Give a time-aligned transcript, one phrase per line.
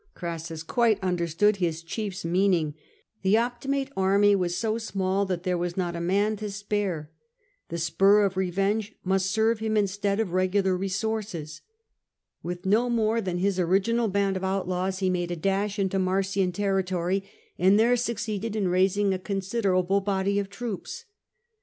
[0.15, 2.73] Crassus quite understood his chiefs meaning;
[3.21, 7.11] the Optimate army was so small that there was not a man to spare:
[7.69, 11.61] the spur of revenge must serve him instead of regular resources.
[12.41, 15.29] With no more than his CHAEACTER OF CRASSUS 167 original band of outlaws, he mad©
[15.29, 17.23] a dash into the Marsian territory,
[17.59, 21.05] and there succeeded in raising a con siderable body of troops.